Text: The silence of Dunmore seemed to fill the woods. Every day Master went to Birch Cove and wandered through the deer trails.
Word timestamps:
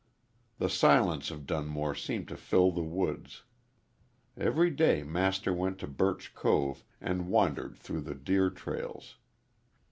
The 0.57 0.67
silence 0.67 1.29
of 1.29 1.45
Dunmore 1.45 1.93
seemed 1.93 2.27
to 2.29 2.35
fill 2.35 2.71
the 2.71 2.81
woods. 2.81 3.43
Every 4.35 4.71
day 4.71 5.03
Master 5.03 5.53
went 5.53 5.77
to 5.77 5.87
Birch 5.87 6.33
Cove 6.33 6.83
and 6.99 7.27
wandered 7.27 7.77
through 7.77 8.01
the 8.01 8.15
deer 8.15 8.49
trails. 8.49 9.17